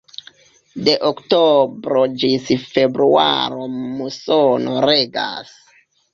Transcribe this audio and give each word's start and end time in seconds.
De 0.85 0.95
oktobro 1.09 1.99
ĝis 2.23 2.47
februaro 2.71 3.69
musono 3.75 4.81
regas. 4.89 5.55